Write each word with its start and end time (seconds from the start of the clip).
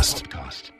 Podcast. 0.00 0.72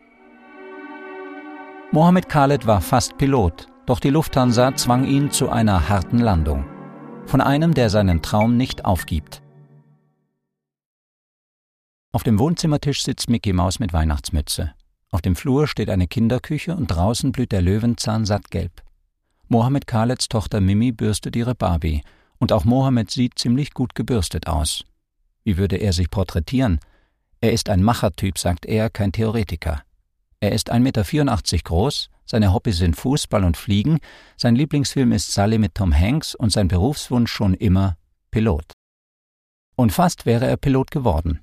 Mohammed 1.93 2.31
Khaled 2.31 2.67
war 2.67 2.81
fast 2.81 3.19
Pilot, 3.19 3.67
doch 3.85 4.01
die 4.01 4.09
Lufthansa 4.09 4.75
zwang 4.77 5.05
ihn 5.05 5.31
zu 5.31 5.51
einer 5.51 5.91
harten 5.91 6.17
Landung. 6.17 6.65
Von 7.27 7.43
einem, 7.43 7.75
der 7.75 7.91
seinen 7.91 8.23
Traum 8.23 8.57
nicht 8.57 8.87
aufgibt. 8.87 9.43
Auf 12.13 12.23
dem 12.23 12.39
Wohnzimmertisch 12.39 13.03
sitzt 13.03 13.29
Mickey 13.29 13.53
Maus 13.53 13.79
mit 13.79 13.93
Weihnachtsmütze. 13.93 14.73
Auf 15.11 15.21
dem 15.21 15.37
Flur 15.37 15.67
steht 15.69 15.91
eine 15.91 16.07
Kinderküche 16.07 16.75
und 16.75 16.87
draußen 16.87 17.31
blüht 17.31 17.53
der 17.53 17.61
Löwenzahn 17.61 18.25
sattgelb. 18.25 18.83
Mohammed 19.49 19.87
Khaleds 19.87 20.29
Tochter 20.29 20.63
Mimi 20.63 20.93
bürstet 20.93 21.37
ihre 21.37 21.55
Barbie 21.55 22.01
und 22.39 22.53
auch 22.53 22.65
Mohammed 22.65 23.11
sieht 23.11 23.39
ziemlich 23.39 23.75
gut 23.75 23.95
gebürstet 23.95 24.47
aus. 24.47 24.83
Wie 25.45 25.59
würde 25.59 25.77
er 25.77 25.93
sich 25.93 26.09
porträtieren? 26.09 26.81
Er 27.43 27.53
ist 27.53 27.71
ein 27.71 27.83
Machertyp, 27.83 28.39
sagt 28.39 28.67
er, 28.67 28.91
kein 28.91 29.13
Theoretiker. 29.13 29.83
Er 30.41 30.53
ist 30.53 30.71
1,84 30.71 30.81
Meter 30.81 31.65
groß, 31.65 32.11
seine 32.27 32.53
Hobbys 32.53 32.77
sind 32.79 32.97
Fußball 32.97 33.45
und 33.45 33.57
Fliegen, 33.57 33.99
sein 34.37 34.55
Lieblingsfilm 34.55 35.13
ist 35.13 35.33
Sally 35.33 35.57
mit 35.57 35.75
Tom 35.75 35.99
Hanks 35.99 36.35
und 36.35 36.53
sein 36.53 36.69
Berufswunsch 36.69 37.33
schon 37.33 37.55
immer 37.55 37.97
Pilot. 38.31 38.73
Und 39.75 39.91
fast 39.91 40.27
wäre 40.27 40.47
er 40.47 40.59
Pilot 40.59 40.91
geworden. 40.91 41.41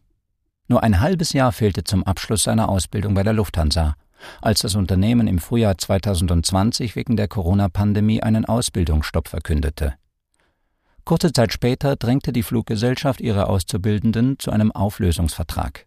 Nur 0.68 0.84
ein 0.84 1.00
halbes 1.00 1.34
Jahr 1.34 1.52
fehlte 1.52 1.84
zum 1.84 2.04
Abschluss 2.04 2.44
seiner 2.44 2.70
Ausbildung 2.70 3.16
bei 3.16 3.24
der 3.24 3.34
Lufthansa, 3.34 3.96
als 4.40 4.62
das 4.62 4.76
Unternehmen 4.76 5.26
im 5.28 5.40
Frühjahr 5.40 5.80
2020 5.80 6.96
wegen 6.96 7.18
der 7.18 7.28
Corona-Pandemie 7.28 8.22
einen 8.22 8.46
Ausbildungsstopp 8.46 9.30
verkündete. 9.30 9.96
Kurze 11.06 11.32
Zeit 11.34 11.54
später 11.54 11.96
drängte 11.96 12.34
die 12.34 12.44
Fluggesellschaft 12.44 13.22
ihre 13.22 13.48
Auszubildenden 13.48 14.38
zu 14.38 14.52
einem 14.52 14.72
Auflösungsvertrag. 14.72 15.87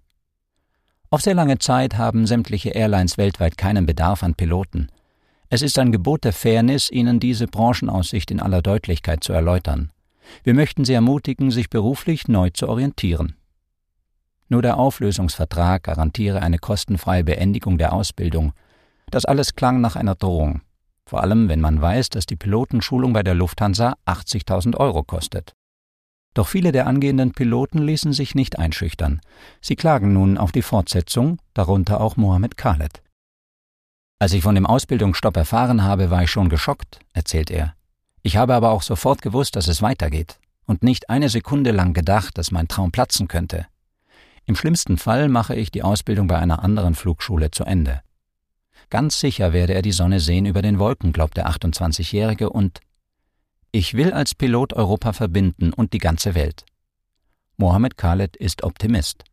Auf 1.11 1.23
sehr 1.23 1.35
lange 1.35 1.59
Zeit 1.59 1.99
haben 1.99 2.27
sämtliche 2.27 2.71
Airlines 2.71 3.19
weltweit 3.19 3.59
keinen 3.59 3.85
Bedarf 3.85 4.23
an 4.23 4.35
Piloten. 4.35 4.89
Es 5.49 5.63
ist 5.63 5.79
ein 5.79 5.91
Gebot 5.91 6.25
der 6.25 6.33
Fairness, 6.33 6.91
ihnen 6.91 7.19
diese 7.19 7.49
Branchenaussicht 7.49 8.31
in 8.31 8.41
aller 8.41 8.63
Deutlichkeit 8.63 9.25
zu 9.25 9.33
erläutern. 9.33 9.91
Wir 10.45 10.55
möchten 10.55 10.85
sie 10.85 10.95
ermutigen, 10.95 11.51
sich 11.51 11.69
beruflich 11.69 12.29
neu 12.29 12.51
zu 12.51 12.69
orientieren. 12.69 13.35
Nur 14.49 14.63
der 14.63 14.79
Auflösungsvertrag 14.79 15.83
garantiere 15.83 16.43
eine 16.43 16.59
kostenfreie 16.59 17.25
Beendigung 17.25 17.79
der 17.79 17.93
Ausbildung. 17.93 18.53
Das 19.11 19.25
alles 19.25 19.57
klang 19.57 19.81
nach 19.81 19.97
einer 19.97 20.15
Drohung 20.15 20.61
vor 21.11 21.23
allem 21.23 21.49
wenn 21.49 21.61
man 21.61 21.83
weiß, 21.83 22.11
dass 22.11 22.25
die 22.25 22.37
Pilotenschulung 22.37 23.13
bei 23.13 23.25
der 23.25 23.35
Lufthansa 23.35 23.97
80.000 24.07 24.77
Euro 24.77 25.03
kostet. 25.03 25.55
Doch 26.35 26.47
viele 26.47 26.73
der 26.73 26.87
angehenden 26.87 27.33
Piloten 27.33 27.79
ließen 27.79 28.13
sich 28.13 28.35
nicht 28.35 28.59
einschüchtern. 28.59 29.21
Sie 29.61 29.77
klagen 29.77 30.13
nun 30.13 30.39
auf 30.39 30.53
die 30.53 30.63
Fortsetzung, 30.63 31.39
darunter 31.55 32.01
auch 32.01 32.17
Mohammed 32.17 32.57
Khaled. 32.57 33.03
Als 34.21 34.33
ich 34.33 34.43
von 34.43 34.55
dem 34.55 34.67
Ausbildungsstopp 34.67 35.37
erfahren 35.37 35.83
habe, 35.83 36.11
war 36.11 36.23
ich 36.23 36.31
schon 36.31 36.49
geschockt, 36.49 37.01
erzählt 37.15 37.51
er. 37.51 37.75
Ich 38.23 38.37
habe 38.37 38.55
aber 38.55 38.71
auch 38.71 38.83
sofort 38.83 39.23
gewusst, 39.23 39.57
dass 39.57 39.67
es 39.67 39.83
weitergeht 39.83 40.39
und 40.67 40.83
nicht 40.83 41.11
eine 41.11 41.29
Sekunde 41.29 41.73
lang 41.73 41.95
gedacht, 41.95 42.37
dass 42.39 42.53
mein 42.53 42.69
Traum 42.69 42.93
platzen 42.93 43.29
könnte. 43.29 43.67
Im 44.47 44.57
schlimmsten 44.57 44.99
Fall 44.99 45.29
mache 45.29 45.57
ich 45.57 45.71
die 45.71 45.83
Ausbildung 45.83 46.27
bei 46.27 46.39
einer 46.39 46.63
anderen 46.63 46.95
Flugschule 46.95 47.51
zu 47.51 47.65
Ende. 47.65 48.03
Ganz 48.89 49.21
sicher 49.21 49.53
werde 49.53 49.75
er 49.75 49.83
die 49.83 49.93
Sonne 49.93 50.21
sehen 50.21 50.47
über 50.47 50.63
den 50.63 50.79
Wolken, 50.79 51.13
glaubt 51.13 51.37
der 51.37 51.49
28-Jährige, 51.49 52.51
und 52.51 52.81
ich 53.73 53.95
will 53.95 54.13
als 54.13 54.35
Pilot 54.35 54.73
Europa 54.73 55.13
verbinden 55.13 55.73
und 55.73 55.93
die 55.93 55.99
ganze 55.99 56.35
Welt. 56.35 56.65
Mohammed 57.57 57.97
Khaled 57.97 58.37
ist 58.37 58.63
Optimist. 58.63 59.25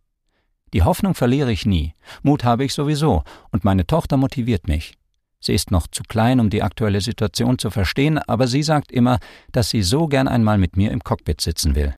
Die 0.73 0.83
Hoffnung 0.83 1.13
verliere 1.13 1.52
ich 1.52 1.66
nie, 1.66 1.94
Mut 2.23 2.44
habe 2.44 2.66
ich 2.66 2.73
sowieso, 2.73 3.23
und 3.52 3.63
meine 3.63 3.88
Tochter 3.88 4.17
motiviert 4.17 4.67
mich. 4.67 4.95
Sie 5.39 5.53
ist 5.53 5.72
noch 5.72 5.88
zu 5.88 6.03
klein, 6.03 6.39
um 6.39 6.50
die 6.50 6.63
aktuelle 6.63 7.00
Situation 7.00 7.57
zu 7.57 7.69
verstehen, 7.69 8.17
aber 8.17 8.47
sie 8.47 8.63
sagt 8.63 8.91
immer, 8.91 9.19
dass 9.51 9.69
sie 9.69 9.84
so 9.84 10.07
gern 10.07 10.28
einmal 10.28 10.57
mit 10.57 10.75
mir 10.75 10.91
im 10.91 11.03
Cockpit 11.03 11.41
sitzen 11.41 11.75
will. 11.75 11.95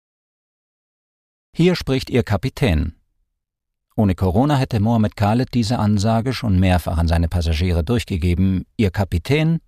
Hier 1.55 1.75
spricht 1.75 2.09
ihr 2.09 2.23
Kapitän, 2.23 2.99
ohne 3.99 4.15
Corona 4.15 4.55
hätte 4.55 4.79
Mohammed 4.79 5.17
Khaled 5.17 5.53
diese 5.53 5.77
Ansage 5.77 6.31
schon 6.31 6.57
mehrfach 6.57 6.97
an 6.97 7.09
seine 7.09 7.27
Passagiere 7.27 7.83
durchgegeben. 7.83 8.65
Ihr 8.77 8.91
Kapitän, 8.91 9.59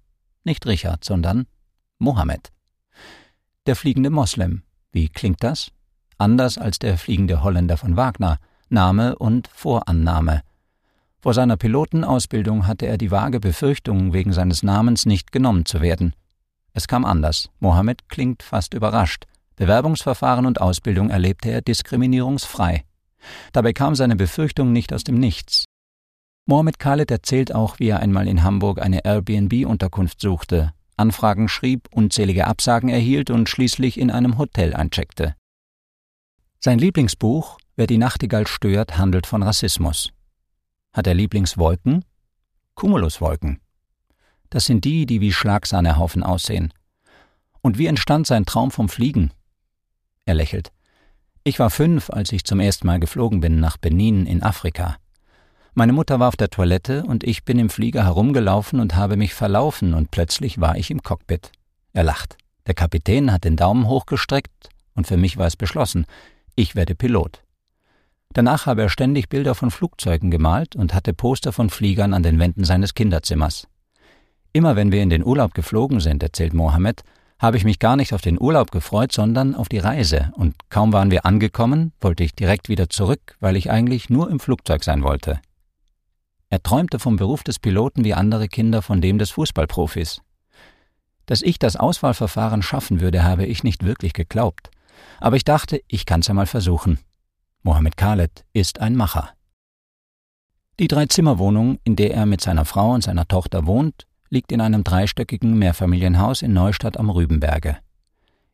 nicht 0.46 0.66
Richard, 0.66 1.04
sondern 1.04 1.48
Mohammed. 2.00 2.50
Der 3.68 3.76
fliegende 3.76 4.10
Moslem. 4.10 4.64
Wie 4.92 5.08
klingt 5.08 5.44
das? 5.44 5.72
Anders 6.18 6.58
als 6.58 6.80
der 6.80 6.98
fliegende 6.98 7.44
Holländer 7.44 7.78
von 7.78 7.96
Wagner. 7.96 8.40
Name 8.70 9.16
und 9.18 9.50
Vorannahme. 9.54 10.42
Vor 11.20 11.36
seiner 11.36 11.58
Pilotenausbildung 11.58 12.66
hatte 12.66 12.88
er 12.88 12.98
die 12.98 13.12
vage 13.12 13.40
Befürchtung, 13.40 14.14
wegen 14.14 14.34
seines 14.34 14.64
Namens 14.64 15.06
nicht 15.06 15.32
genommen 15.32 15.66
zu 15.68 15.80
werden. 15.80 16.16
Es 16.74 16.88
kam 16.88 17.06
anders. 17.06 17.50
Mohammed 17.60 18.10
klingt 18.10 18.42
fast 18.42 18.74
überrascht. 18.74 19.26
Bewerbungsverfahren 19.58 20.48
und 20.48 20.60
Ausbildung 20.60 21.12
erlebte 21.12 21.52
er 21.52 21.62
diskriminierungsfrei. 21.62 22.84
Dabei 23.52 23.74
kam 23.74 23.94
seine 23.94 24.16
Befürchtung 24.16 24.72
nicht 24.74 24.92
aus 24.92 25.04
dem 25.04 25.20
Nichts. 25.20 25.66
Mohammed 26.48 26.80
Khaled 26.80 27.12
erzählt 27.12 27.54
auch, 27.54 27.78
wie 27.78 27.90
er 27.90 28.00
einmal 28.00 28.28
in 28.28 28.42
Hamburg 28.42 28.82
eine 28.82 29.06
Airbnb-Unterkunft 29.06 30.20
suchte, 30.20 30.74
Anfragen 30.98 31.48
schrieb, 31.48 31.88
unzählige 31.92 32.48
Absagen 32.48 32.90
erhielt 32.90 33.30
und 33.30 33.50
schließlich 33.50 34.00
in 34.00 34.12
einem 34.12 34.38
Hotel 34.38 34.74
eincheckte. 34.74 35.36
Sein 36.60 36.78
Lieblingsbuch, 36.80 37.58
Wer 37.82 37.88
die 37.88 37.98
Nachtigall 37.98 38.46
stört, 38.46 39.00
handelt 39.00 39.26
von 39.26 39.42
Rassismus. 39.42 40.12
Hat 40.94 41.08
er 41.08 41.16
Lieblingswolken? 41.16 42.06
Cumuluswolken. 42.76 43.60
Das 44.52 44.66
sind 44.66 44.86
die, 44.86 45.08
die 45.08 45.20
wie 45.20 45.32
Schlagsahnehaufen 45.32 46.22
aussehen. 46.22 46.74
Und 47.62 47.80
wie 47.80 47.88
entstand 47.88 48.28
sein 48.28 48.46
Traum 48.46 48.70
vom 48.70 48.88
Fliegen? 48.88 49.32
Er 50.26 50.36
lächelt. 50.36 50.72
Ich 51.44 51.58
war 51.58 51.72
fünf, 51.72 52.12
als 52.12 52.32
ich 52.34 52.44
zum 52.44 52.60
ersten 52.60 52.86
Mal 52.86 53.00
geflogen 53.00 53.40
bin 53.40 53.60
nach 53.60 53.78
Benin 53.78 54.28
in 54.28 54.44
Afrika. 54.44 54.98
Meine 55.74 55.94
Mutter 55.94 56.20
war 56.20 56.28
auf 56.28 56.36
der 56.36 56.50
Toilette 56.50 57.04
und 57.04 57.24
ich 57.24 57.46
bin 57.46 57.58
im 57.58 57.70
Flieger 57.70 58.04
herumgelaufen 58.04 58.82
und 58.82 58.98
habe 58.98 59.16
mich 59.16 59.34
verlaufen 59.34 59.94
und 59.94 60.12
plötzlich 60.12 60.60
war 60.60 60.76
ich 60.76 60.92
im 60.92 61.02
Cockpit. 61.02 61.54
Er 61.94 62.04
lacht. 62.04 62.38
Der 62.68 62.74
Kapitän 62.74 63.32
hat 63.32 63.46
den 63.46 63.56
Daumen 63.56 63.88
hochgestreckt 63.88 64.70
und 64.96 65.08
für 65.08 65.16
mich 65.16 65.38
war 65.38 65.48
es 65.48 65.56
beschlossen, 65.56 66.06
ich 66.56 66.76
werde 66.76 66.94
Pilot. 66.94 67.42
Danach 68.34 68.66
habe 68.66 68.82
er 68.82 68.90
ständig 68.90 69.30
Bilder 69.30 69.56
von 69.56 69.72
Flugzeugen 69.72 70.30
gemalt 70.30 70.76
und 70.76 70.94
hatte 70.94 71.14
Poster 71.14 71.54
von 71.54 71.70
Fliegern 71.70 72.14
an 72.14 72.24
den 72.24 72.38
Wänden 72.38 72.66
seines 72.66 72.94
Kinderzimmers. 72.94 73.68
Immer 74.52 74.76
wenn 74.76 74.92
wir 74.92 75.02
in 75.02 75.10
den 75.10 75.26
Urlaub 75.26 75.54
geflogen 75.54 76.02
sind, 76.02 76.22
erzählt 76.22 76.54
Mohammed, 76.54 77.04
habe 77.40 77.56
ich 77.56 77.64
mich 77.64 77.80
gar 77.80 77.96
nicht 77.96 78.14
auf 78.14 78.22
den 78.22 78.40
Urlaub 78.40 78.72
gefreut, 78.72 79.14
sondern 79.14 79.56
auf 79.56 79.70
die 79.70 79.80
Reise, 79.80 80.32
und 80.36 80.54
kaum 80.70 80.92
waren 80.92 81.12
wir 81.12 81.26
angekommen, 81.26 81.94
wollte 82.02 82.26
ich 82.26 82.36
direkt 82.36 82.68
wieder 82.68 82.90
zurück, 82.90 83.38
weil 83.40 83.56
ich 83.56 83.72
eigentlich 83.72 84.10
nur 84.10 84.30
im 84.30 84.42
Flugzeug 84.42 84.84
sein 84.84 85.02
wollte. 85.02 85.40
Er 86.52 86.62
träumte 86.62 87.00
vom 87.00 87.16
Beruf 87.16 87.44
des 87.44 87.60
Piloten 87.60 88.04
wie 88.04 88.14
andere 88.14 88.50
Kinder 88.50 88.82
von 88.82 89.00
dem 89.00 89.18
des 89.18 89.32
Fußballprofis. 89.32 90.22
Dass 91.26 91.42
ich 91.42 91.60
das 91.60 91.78
Auswahlverfahren 91.78 92.62
schaffen 92.62 93.00
würde, 93.00 93.24
habe 93.24 93.46
ich 93.46 93.64
nicht 93.64 93.86
wirklich 93.86 94.12
geglaubt. 94.12 94.70
Aber 95.22 95.38
ich 95.38 95.46
dachte, 95.46 95.82
ich 95.88 96.06
kann's 96.06 96.28
ja 96.28 96.34
mal 96.34 96.46
versuchen. 96.46 97.00
Mohammed 97.64 97.96
Khaled 97.96 98.44
ist 98.52 98.82
ein 98.82 98.98
Macher. 98.98 99.30
Die 100.78 100.90
Dreizimmerwohnung, 100.90 101.80
in 101.86 101.96
der 101.96 102.14
er 102.14 102.26
mit 102.26 102.42
seiner 102.42 102.66
Frau 102.66 102.92
und 102.92 103.04
seiner 103.04 103.30
Tochter 103.30 103.66
wohnt, 103.66 104.06
liegt 104.30 104.52
in 104.52 104.60
einem 104.60 104.84
dreistöckigen 104.84 105.58
Mehrfamilienhaus 105.58 106.42
in 106.42 106.52
Neustadt 106.52 106.98
am 106.98 107.10
Rübenberge. 107.10 107.78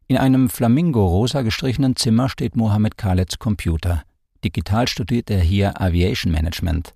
In 0.08 0.18
einem 0.18 0.50
flamingo-rosa 0.50 1.42
gestrichenen 1.42 1.96
Zimmer 1.96 2.30
steht 2.30 2.56
Mohammed 2.56 2.96
Khaleds 2.96 3.40
Computer. 3.40 4.04
Digital 4.44 4.88
studiert 4.88 5.32
er 5.32 5.40
hier 5.40 5.82
Aviation 5.82 6.32
Management. 6.32 6.94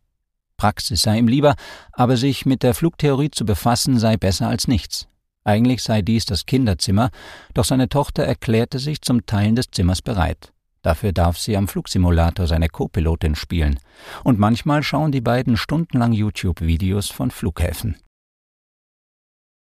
Praxis 0.62 1.02
sei 1.02 1.18
ihm 1.18 1.28
lieber, 1.28 1.56
aber 1.92 2.18
sich 2.18 2.46
mit 2.46 2.62
der 2.62 2.76
Flugtheorie 2.76 3.32
zu 3.32 3.46
befassen 3.46 3.98
sei 3.98 4.16
besser 4.16 4.48
als 4.48 4.68
nichts. 4.68 5.08
Eigentlich 5.44 5.82
sei 5.82 6.04
dies 6.04 6.28
das 6.28 6.46
Kinderzimmer, 6.46 7.10
doch 7.56 7.66
seine 7.66 7.90
Tochter 7.90 8.26
erklärte 8.26 8.78
sich 8.78 9.02
zum 9.02 9.26
Teilen 9.26 9.56
des 9.56 9.72
Zimmers 9.72 10.04
bereit. 10.04 10.54
Dafür 10.84 11.14
darf 11.14 11.40
sie 11.40 11.58
am 11.58 11.68
Flugsimulator 11.68 12.46
seine 12.46 12.70
Co-Pilotin 12.70 13.34
spielen. 13.34 13.80
Und 14.24 14.38
manchmal 14.38 14.84
schauen 14.84 15.12
die 15.12 15.22
beiden 15.22 15.58
stundenlang 15.58 16.14
YouTube-Videos 16.14 17.10
von 17.10 17.32
Flughäfen. 17.32 17.96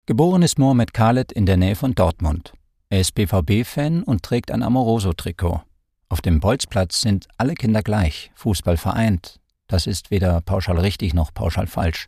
Geboren 0.06 0.41
ist 0.41 0.59
Mohamed 0.59 0.94
Khaled 0.94 1.31
in 1.31 1.45
der 1.45 1.56
Nähe 1.56 1.77
von 1.77 1.95
Dortmund. 1.95 2.51
Er 2.89 3.00
ist 3.00 3.15
BVB-Fan 3.15 4.03
und 4.03 4.24
trägt 4.24 4.51
ein 4.51 4.62
Amoroso-Trikot. 4.62 5.62
Auf 6.09 6.19
dem 6.19 6.41
Bolzplatz 6.41 7.00
sind 7.00 7.29
alle 7.38 7.53
Kinder 7.53 7.81
gleich, 7.83 8.31
Fußball 8.36 8.75
vereint. 8.75 9.39
Das 9.74 9.88
ist 9.88 10.12
weder 10.12 10.40
pauschal 10.42 10.78
richtig 10.78 11.16
noch 11.16 11.34
pauschal 11.34 11.66
falsch. 11.66 12.08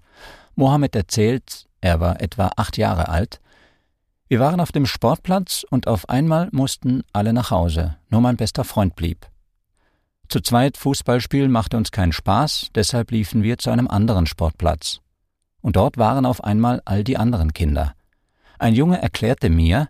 Mohammed 0.54 0.96
erzählt, 0.96 1.66
er 1.82 2.00
war 2.00 2.22
etwa 2.22 2.52
acht 2.58 2.78
Jahre 2.78 3.10
alt. 3.10 3.42
Wir 4.28 4.40
waren 4.40 4.60
auf 4.60 4.72
dem 4.72 4.86
Sportplatz 4.86 5.66
und 5.72 5.88
auf 5.88 6.08
einmal 6.08 6.48
mussten 6.52 7.02
alle 7.12 7.34
nach 7.34 7.50
Hause, 7.50 7.96
nur 8.12 8.22
mein 8.22 8.38
bester 8.38 8.66
Freund 8.66 8.96
blieb. 8.96 9.26
Zu 10.30 10.42
zweit 10.42 10.78
Fußballspielen 10.78 11.52
machte 11.52 11.76
uns 11.76 11.90
keinen 11.90 12.12
Spaß, 12.12 12.70
deshalb 12.76 13.10
liefen 13.10 13.42
wir 13.42 13.58
zu 13.58 13.72
einem 13.72 13.88
anderen 13.88 14.28
Sportplatz. 14.28 15.00
Und 15.62 15.76
dort 15.76 15.98
waren 15.98 16.28
auf 16.28 16.44
einmal 16.44 16.84
all 16.86 17.04
die 17.04 17.18
anderen 17.18 17.52
Kinder. 17.52 17.96
Ein 18.60 18.76
Junge 18.76 19.02
erklärte 19.02 19.50
mir, 19.50 19.90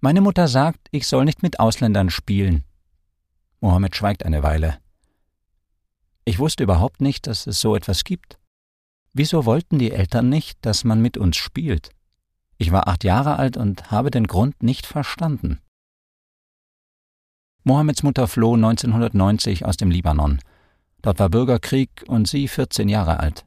meine 0.00 0.22
Mutter 0.22 0.48
sagt, 0.48 0.88
ich 0.90 1.06
soll 1.06 1.24
nicht 1.24 1.44
mit 1.44 1.60
Ausländern 1.60 2.10
spielen. 2.10 2.64
Mohammed 3.60 3.94
schweigt 3.94 4.26
eine 4.26 4.42
Weile. 4.42 4.81
Ich 6.24 6.38
wusste 6.38 6.62
überhaupt 6.62 7.00
nicht, 7.00 7.26
dass 7.26 7.46
es 7.46 7.60
so 7.60 7.74
etwas 7.74 8.04
gibt. 8.04 8.38
Wieso 9.12 9.44
wollten 9.44 9.78
die 9.78 9.90
Eltern 9.90 10.28
nicht, 10.28 10.58
dass 10.62 10.84
man 10.84 11.02
mit 11.02 11.16
uns 11.18 11.36
spielt? 11.36 11.90
Ich 12.58 12.70
war 12.70 12.86
acht 12.86 13.04
Jahre 13.04 13.36
alt 13.36 13.56
und 13.56 13.90
habe 13.90 14.10
den 14.10 14.26
Grund 14.26 14.62
nicht 14.62 14.86
verstanden. 14.86 15.60
Mohammeds 17.64 18.02
Mutter 18.02 18.28
floh 18.28 18.54
1990 18.54 19.64
aus 19.64 19.76
dem 19.76 19.90
Libanon. 19.90 20.40
Dort 21.02 21.18
war 21.18 21.28
Bürgerkrieg 21.28 22.04
und 22.06 22.28
sie 22.28 22.48
14 22.48 22.88
Jahre 22.88 23.20
alt. 23.20 23.44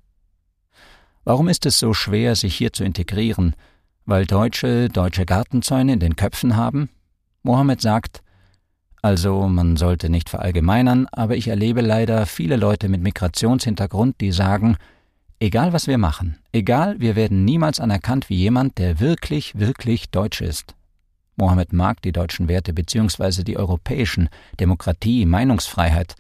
Warum 1.24 1.48
ist 1.48 1.66
es 1.66 1.80
so 1.80 1.94
schwer, 1.94 2.36
sich 2.36 2.56
hier 2.56 2.72
zu 2.72 2.84
integrieren? 2.84 3.56
Weil 4.06 4.26
Deutsche 4.26 4.90
deutsche 4.90 5.26
Gartenzäune 5.26 5.94
in 5.94 6.00
den 6.00 6.16
Köpfen 6.16 6.56
haben? 6.56 6.90
Mohammed 7.42 7.82
sagt, 7.82 8.22
also 9.06 9.48
man 9.48 9.78
sollte 9.78 10.10
nicht 10.10 10.32
verallgemeinern, 10.32 11.08
aber 11.12 11.36
ich 11.36 11.48
erlebe 11.48 11.82
leider 11.82 12.26
viele 12.26 12.56
Leute 12.56 12.90
mit 12.90 13.02
Migrationshintergrund, 13.02 14.20
die 14.20 14.32
sagen, 14.32 14.78
egal 15.40 15.74
was 15.74 15.86
wir 15.86 16.00
machen, 16.00 16.40
egal, 16.52 17.00
wir 17.00 17.16
werden 17.16 17.46
niemals 17.46 17.80
anerkannt 17.80 18.30
wie 18.32 18.36
jemand, 18.36 18.80
der 18.80 19.00
wirklich, 19.00 19.60
wirklich 19.60 20.10
deutsch 20.10 20.42
ist. 20.42 20.74
Mohammed 21.36 21.72
mag 21.72 22.02
die 22.02 22.14
deutschen 22.14 22.48
Werte 22.48 22.74
bzw. 22.74 23.44
die 23.44 23.58
europäischen, 23.58 24.28
Demokratie, 24.60 25.28
Meinungsfreiheit. 25.28 26.16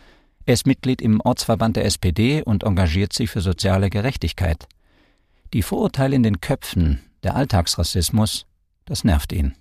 Er 0.45 0.53
ist 0.53 0.67
Mitglied 0.67 1.01
im 1.01 1.21
Ortsverband 1.21 1.77
der 1.77 1.85
SPD 1.85 2.43
und 2.43 2.61
engagiert 2.61 3.13
sich 3.13 3.31
für 3.31 3.41
soziale 3.41 3.89
Gerechtigkeit. 3.89 4.67
Die 5.53 5.63
Vorurteile 5.63 6.15
in 6.15 6.21
den 6.21 6.39
Köpfen, 6.39 6.99
der 7.23 7.35
Alltagsrassismus, 7.35 8.45
das 8.85 9.03
nervt 9.03 9.33
ihn. 9.33 9.55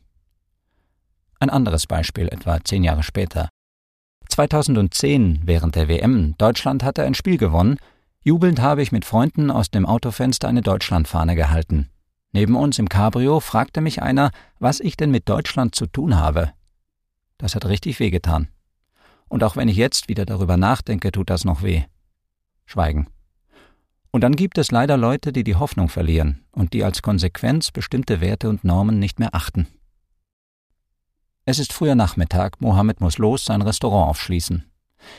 Ein 1.40 1.50
anderes 1.50 1.86
Beispiel 1.86 2.28
etwa 2.28 2.62
zehn 2.64 2.84
Jahre 2.84 3.02
später. 3.02 3.48
2010, 4.28 5.42
während 5.44 5.74
der 5.74 5.88
WM, 5.88 6.34
Deutschland 6.38 6.82
hatte 6.82 7.04
ein 7.04 7.14
Spiel 7.14 7.38
gewonnen, 7.38 7.78
jubelnd 8.22 8.60
habe 8.60 8.82
ich 8.82 8.92
mit 8.92 9.04
Freunden 9.04 9.50
aus 9.50 9.70
dem 9.70 9.86
Autofenster 9.86 10.48
eine 10.48 10.62
Deutschlandfahne 10.62 11.36
gehalten. 11.36 11.90
Neben 12.32 12.56
uns 12.56 12.78
im 12.78 12.88
Cabrio 12.88 13.38
fragte 13.38 13.80
mich 13.80 14.02
einer, 14.02 14.30
was 14.58 14.80
ich 14.80 14.96
denn 14.96 15.10
mit 15.10 15.28
Deutschland 15.28 15.74
zu 15.74 15.86
tun 15.86 16.16
habe. 16.16 16.52
Das 17.38 17.54
hat 17.54 17.66
richtig 17.66 18.00
wehgetan. 18.00 18.48
Und 19.28 19.44
auch 19.44 19.56
wenn 19.56 19.68
ich 19.68 19.76
jetzt 19.76 20.08
wieder 20.08 20.26
darüber 20.26 20.56
nachdenke, 20.56 21.12
tut 21.12 21.30
das 21.30 21.44
noch 21.44 21.62
weh. 21.62 21.84
Schweigen. 22.66 23.08
Und 24.10 24.22
dann 24.22 24.36
gibt 24.36 24.58
es 24.58 24.70
leider 24.70 24.96
Leute, 24.96 25.32
die 25.32 25.44
die 25.44 25.56
Hoffnung 25.56 25.88
verlieren 25.88 26.44
und 26.52 26.72
die 26.72 26.84
als 26.84 27.02
Konsequenz 27.02 27.70
bestimmte 27.70 28.20
Werte 28.20 28.48
und 28.48 28.64
Normen 28.64 28.98
nicht 28.98 29.18
mehr 29.18 29.34
achten. 29.34 29.66
Es 31.46 31.58
ist 31.58 31.74
früher 31.74 31.94
Nachmittag, 31.94 32.60
Mohammed 32.60 33.00
muss 33.00 33.18
los 33.18 33.44
sein 33.44 33.60
Restaurant 33.60 34.08
aufschließen. 34.08 34.64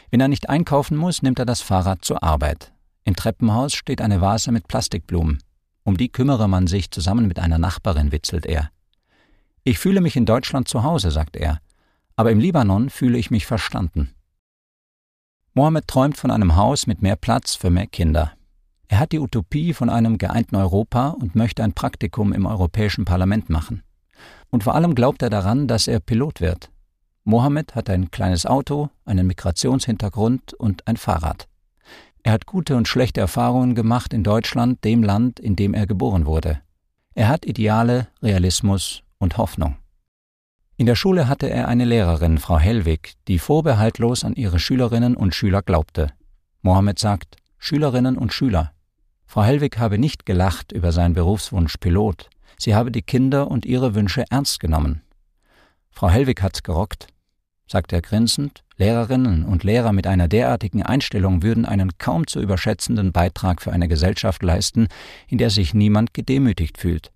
Wenn 0.09 0.21
er 0.21 0.27
nicht 0.27 0.49
einkaufen 0.49 0.97
muss, 0.97 1.21
nimmt 1.21 1.37
er 1.37 1.45
das 1.45 1.61
Fahrrad 1.61 2.03
zur 2.03 2.23
Arbeit. 2.23 2.73
Im 3.03 3.15
Treppenhaus 3.15 3.73
steht 3.73 4.01
eine 4.01 4.21
Vase 4.21 4.51
mit 4.51 4.67
Plastikblumen. 4.67 5.43
Um 5.83 5.97
die 5.97 6.09
kümmere 6.09 6.49
man 6.49 6.65
sich 6.65 6.89
zusammen 6.89 7.27
mit 7.27 7.37
einer 7.37 7.59
Nachbarin, 7.59 8.11
witzelt 8.11 8.47
er. 8.47 8.71
Ich 9.63 9.77
fühle 9.77 10.01
mich 10.01 10.15
in 10.15 10.25
Deutschland 10.25 10.67
zu 10.67 10.81
Hause, 10.81 11.11
sagt 11.11 11.35
er, 11.35 11.59
aber 12.15 12.31
im 12.31 12.39
Libanon 12.39 12.89
fühle 12.89 13.19
ich 13.19 13.29
mich 13.29 13.45
verstanden. 13.45 14.15
Mohammed 15.53 15.87
träumt 15.87 16.17
von 16.17 16.31
einem 16.31 16.55
Haus 16.55 16.87
mit 16.87 17.03
mehr 17.03 17.15
Platz 17.15 17.53
für 17.53 17.69
mehr 17.69 17.87
Kinder. 17.87 18.31
Er 18.87 18.99
hat 18.99 19.11
die 19.11 19.19
Utopie 19.19 19.73
von 19.73 19.89
einem 19.89 20.17
geeinten 20.17 20.55
Europa 20.55 21.09
und 21.09 21.35
möchte 21.35 21.63
ein 21.63 21.73
Praktikum 21.73 22.33
im 22.33 22.45
Europäischen 22.45 23.05
Parlament 23.05 23.49
machen. 23.49 23.83
Und 24.55 24.63
vor 24.63 24.73
allem 24.73 24.95
glaubt 24.95 25.21
er 25.21 25.29
daran, 25.29 25.67
dass 25.67 25.85
er 25.85 25.99
Pilot 25.99 26.39
wird. 26.39 26.71
Mohammed 27.25 27.75
hat 27.75 27.89
ein 27.89 28.09
kleines 28.09 28.45
Auto, 28.45 28.89
einen 29.03 29.27
Migrationshintergrund 29.27 30.53
und 30.53 30.87
ein 30.87 30.95
Fahrrad. 30.95 31.49
Er 32.23 32.31
hat 32.31 32.45
gute 32.45 32.77
und 32.77 32.87
schlechte 32.87 33.19
Erfahrungen 33.19 33.75
gemacht 33.75 34.13
in 34.13 34.23
Deutschland, 34.23 34.81
dem 34.85 35.03
Land, 35.03 35.41
in 35.41 35.57
dem 35.57 35.73
er 35.73 35.87
geboren 35.87 36.25
wurde. 36.25 36.61
Er 37.15 37.27
hat 37.27 37.45
Ideale, 37.45 38.07
Realismus 38.23 39.03
und 39.17 39.37
Hoffnung. 39.37 39.75
In 40.77 40.85
der 40.85 40.95
Schule 40.95 41.27
hatte 41.27 41.49
er 41.49 41.67
eine 41.67 41.83
Lehrerin, 41.83 42.37
Frau 42.37 42.57
Hellwig, 42.57 43.15
die 43.27 43.39
vorbehaltlos 43.39 44.23
an 44.23 44.35
ihre 44.35 44.59
Schülerinnen 44.59 45.17
und 45.17 45.35
Schüler 45.35 45.63
glaubte. 45.63 46.13
Mohammed 46.61 46.97
sagt, 46.97 47.35
Schülerinnen 47.57 48.17
und 48.17 48.31
Schüler. 48.31 48.71
Frau 49.25 49.43
Hellwig 49.43 49.79
habe 49.79 49.97
nicht 49.97 50.25
gelacht 50.25 50.71
über 50.71 50.93
seinen 50.93 51.13
Berufswunsch 51.13 51.75
Pilot, 51.75 52.29
sie 52.57 52.75
habe 52.75 52.91
die 52.91 53.01
Kinder 53.01 53.49
und 53.49 53.65
ihre 53.65 53.95
Wünsche 53.95 54.25
ernst 54.29 54.59
genommen. 54.59 55.01
Frau 55.89 56.09
Hellwig 56.09 56.41
hat's 56.41 56.63
gerockt 56.63 57.07
sagt 57.67 57.93
er 57.93 58.01
grinsend, 58.01 58.63
Lehrerinnen 58.77 59.45
und 59.45 59.63
Lehrer 59.63 59.91
mit 59.91 60.07
einer 60.07 60.27
derartigen 60.27 60.83
Einstellung 60.83 61.41
würden 61.41 61.65
einen 61.65 61.97
kaum 61.97 62.27
zu 62.27 62.39
überschätzenden 62.39 63.11
Beitrag 63.11 63.61
für 63.61 63.71
eine 63.71 63.87
Gesellschaft 63.87 64.43
leisten, 64.43 64.87
in 65.27 65.37
der 65.37 65.49
sich 65.49 65.73
niemand 65.73 66.13
gedemütigt 66.13 66.77
fühlt. 66.77 67.11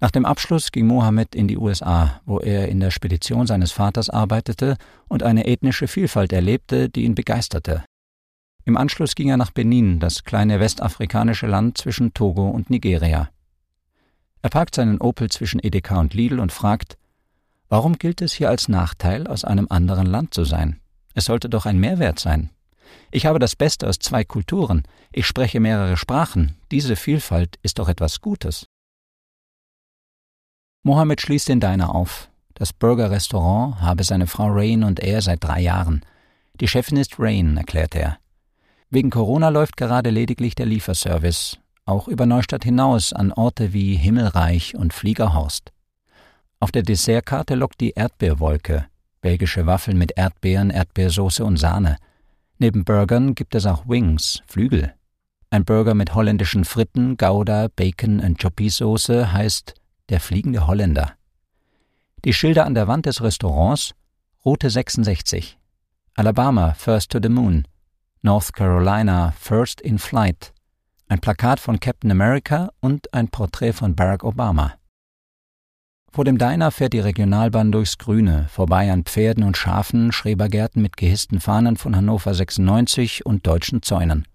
Nach 0.00 0.10
dem 0.10 0.24
Abschluss 0.24 0.72
ging 0.72 0.86
Mohammed 0.86 1.34
in 1.34 1.48
die 1.48 1.56
USA, 1.56 2.20
wo 2.26 2.40
er 2.40 2.68
in 2.68 2.80
der 2.80 2.90
Spedition 2.90 3.46
seines 3.46 3.72
Vaters 3.72 4.10
arbeitete 4.10 4.76
und 5.08 5.22
eine 5.22 5.46
ethnische 5.46 5.86
Vielfalt 5.86 6.32
erlebte, 6.32 6.88
die 6.90 7.04
ihn 7.04 7.14
begeisterte. 7.14 7.84
Im 8.64 8.76
Anschluss 8.76 9.14
ging 9.14 9.28
er 9.28 9.36
nach 9.36 9.50
Benin, 9.50 10.00
das 10.00 10.24
kleine 10.24 10.58
westafrikanische 10.58 11.46
Land 11.46 11.78
zwischen 11.78 12.12
Togo 12.12 12.48
und 12.48 12.70
Nigeria. 12.70 13.30
Er 14.44 14.50
parkt 14.50 14.74
seinen 14.74 15.00
Opel 15.00 15.30
zwischen 15.30 15.58
Edeka 15.58 15.98
und 15.98 16.12
Lidl 16.12 16.38
und 16.38 16.52
fragt, 16.52 16.98
Warum 17.70 17.96
gilt 17.96 18.20
es 18.20 18.34
hier 18.34 18.50
als 18.50 18.68
Nachteil, 18.68 19.26
aus 19.26 19.42
einem 19.42 19.68
anderen 19.70 20.04
Land 20.04 20.34
zu 20.34 20.44
sein? 20.44 20.82
Es 21.14 21.24
sollte 21.24 21.48
doch 21.48 21.64
ein 21.64 21.78
Mehrwert 21.78 22.18
sein. 22.18 22.50
Ich 23.10 23.24
habe 23.24 23.38
das 23.38 23.56
Beste 23.56 23.88
aus 23.88 23.98
zwei 23.98 24.22
Kulturen, 24.22 24.82
ich 25.12 25.26
spreche 25.26 25.60
mehrere 25.60 25.96
Sprachen, 25.96 26.58
diese 26.70 26.94
Vielfalt 26.94 27.58
ist 27.62 27.78
doch 27.78 27.88
etwas 27.88 28.20
Gutes. 28.20 28.66
Mohammed 30.82 31.22
schließt 31.22 31.48
den 31.48 31.60
Diner 31.60 31.94
auf. 31.94 32.28
Das 32.52 32.74
Burger-Restaurant 32.74 33.80
habe 33.80 34.04
seine 34.04 34.26
Frau 34.26 34.48
Rain 34.48 34.84
und 34.84 35.00
er 35.00 35.22
seit 35.22 35.42
drei 35.42 35.62
Jahren. 35.62 36.04
Die 36.60 36.68
Chefin 36.68 36.98
ist 36.98 37.18
Rain, 37.18 37.56
erklärt 37.56 37.94
er. 37.94 38.18
Wegen 38.90 39.08
Corona 39.08 39.48
läuft 39.48 39.78
gerade 39.78 40.10
lediglich 40.10 40.54
der 40.54 40.66
Lieferservice, 40.66 41.58
auch 41.86 42.08
über 42.08 42.26
Neustadt 42.26 42.64
hinaus 42.64 43.12
an 43.12 43.32
Orte 43.32 43.72
wie 43.72 43.96
Himmelreich 43.96 44.74
und 44.74 44.92
Fliegerhorst. 44.92 45.72
Auf 46.60 46.72
der 46.72 46.82
Dessertkarte 46.82 47.54
lockt 47.54 47.80
die 47.80 47.90
Erdbeerwolke, 47.90 48.86
belgische 49.20 49.66
Waffeln 49.66 49.98
mit 49.98 50.12
Erdbeeren, 50.16 50.70
Erdbeersoße 50.70 51.44
und 51.44 51.58
Sahne. 51.58 51.98
Neben 52.58 52.84
Burgern 52.84 53.34
gibt 53.34 53.54
es 53.54 53.66
auch 53.66 53.86
Wings, 53.86 54.42
Flügel. 54.46 54.94
Ein 55.50 55.64
Burger 55.64 55.94
mit 55.94 56.14
holländischen 56.14 56.64
Fritten, 56.64 57.16
Gouda, 57.16 57.68
Bacon 57.76 58.20
und 58.20 58.40
Choppy-Soße 58.40 59.32
heißt 59.32 59.74
der 60.08 60.20
fliegende 60.20 60.66
Holländer. 60.66 61.12
Die 62.24 62.32
Schilder 62.32 62.64
an 62.64 62.74
der 62.74 62.88
Wand 62.88 63.04
des 63.04 63.22
Restaurants 63.22 63.94
Route 64.44 64.70
66, 64.70 65.58
Alabama 66.16 66.72
First 66.72 67.10
to 67.10 67.18
the 67.22 67.28
Moon, 67.28 67.66
North 68.22 68.54
Carolina 68.54 69.34
First 69.38 69.82
in 69.82 69.98
Flight, 69.98 70.53
ein 71.08 71.20
Plakat 71.20 71.60
von 71.60 71.80
Captain 71.80 72.10
America 72.10 72.70
und 72.80 73.12
ein 73.12 73.28
Porträt 73.28 73.72
von 73.72 73.94
Barack 73.94 74.24
Obama. 74.24 74.74
Vor 76.10 76.24
dem 76.24 76.38
Diner 76.38 76.70
fährt 76.70 76.92
die 76.92 77.00
Regionalbahn 77.00 77.72
durchs 77.72 77.98
Grüne, 77.98 78.46
vorbei 78.48 78.92
an 78.92 79.02
Pferden 79.04 79.42
und 79.42 79.56
Schafen, 79.56 80.12
Schrebergärten 80.12 80.80
mit 80.80 80.96
gehissten 80.96 81.40
Fahnen 81.40 81.76
von 81.76 81.96
Hannover 81.96 82.32
96 82.32 83.26
und 83.26 83.46
deutschen 83.46 83.82
Zäunen. 83.82 84.26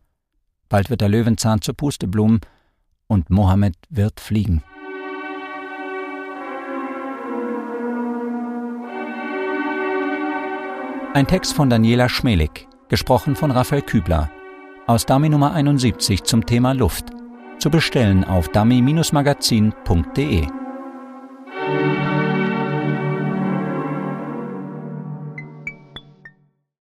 Bald 0.67 0.89
wird 0.89 1.01
der 1.01 1.09
Löwenzahn 1.09 1.61
zur 1.61 1.75
Pusteblumen 1.75 2.41
und 3.07 3.29
Mohammed 3.29 3.75
wird 3.89 4.19
fliegen. 4.19 4.61
Ein 11.13 11.25
Text 11.27 11.53
von 11.53 11.69
Daniela 11.69 12.07
Schmelik, 12.07 12.67
gesprochen 12.88 13.35
von 13.35 13.51
Raphael 13.51 13.81
Kübler, 13.81 14.29
aus 14.89 15.05
Dummy 15.05 15.29
Nummer 15.29 15.53
71 15.53 16.24
zum 16.24 16.48
Thema 16.48 16.74
Luft. 16.74 17.12
Zu 17.60 17.69
bestellen 17.69 18.24
auf 18.24 18.48
dummy-magazin.de. 18.48 20.58